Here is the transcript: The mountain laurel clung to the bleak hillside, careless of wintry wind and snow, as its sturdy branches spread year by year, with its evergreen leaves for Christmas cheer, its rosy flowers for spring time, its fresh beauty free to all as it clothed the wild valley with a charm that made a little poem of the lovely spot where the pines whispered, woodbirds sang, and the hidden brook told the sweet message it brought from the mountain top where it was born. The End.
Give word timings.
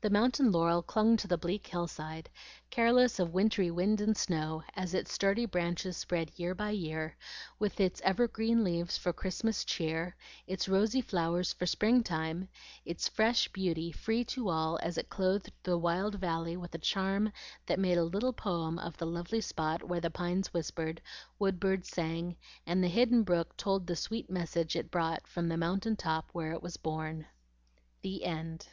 The 0.00 0.10
mountain 0.10 0.52
laurel 0.52 0.82
clung 0.82 1.16
to 1.16 1.26
the 1.28 1.38
bleak 1.38 1.66
hillside, 1.66 2.28
careless 2.68 3.18
of 3.18 3.32
wintry 3.32 3.70
wind 3.70 4.02
and 4.02 4.14
snow, 4.14 4.62
as 4.76 4.92
its 4.92 5.14
sturdy 5.14 5.46
branches 5.46 5.96
spread 5.96 6.30
year 6.38 6.54
by 6.54 6.72
year, 6.72 7.16
with 7.58 7.80
its 7.80 8.02
evergreen 8.02 8.62
leaves 8.64 8.98
for 8.98 9.14
Christmas 9.14 9.64
cheer, 9.64 10.14
its 10.46 10.68
rosy 10.68 11.00
flowers 11.00 11.54
for 11.54 11.64
spring 11.64 12.02
time, 12.02 12.50
its 12.84 13.08
fresh 13.08 13.48
beauty 13.48 13.92
free 13.92 14.24
to 14.26 14.50
all 14.50 14.78
as 14.82 14.98
it 14.98 15.08
clothed 15.08 15.50
the 15.62 15.78
wild 15.78 16.16
valley 16.16 16.58
with 16.58 16.74
a 16.74 16.78
charm 16.78 17.32
that 17.64 17.78
made 17.78 17.96
a 17.96 18.04
little 18.04 18.34
poem 18.34 18.78
of 18.78 18.98
the 18.98 19.06
lovely 19.06 19.40
spot 19.40 19.82
where 19.88 20.02
the 20.02 20.10
pines 20.10 20.52
whispered, 20.52 21.00
woodbirds 21.40 21.88
sang, 21.88 22.36
and 22.66 22.84
the 22.84 22.88
hidden 22.88 23.22
brook 23.22 23.56
told 23.56 23.86
the 23.86 23.96
sweet 23.96 24.28
message 24.28 24.76
it 24.76 24.90
brought 24.90 25.26
from 25.26 25.48
the 25.48 25.56
mountain 25.56 25.96
top 25.96 26.28
where 26.32 26.52
it 26.52 26.62
was 26.62 26.76
born. 26.76 27.24
The 28.02 28.24
End. 28.24 28.66